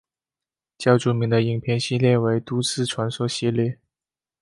[0.79, 3.77] 较著名的影片系列为都市传说系列。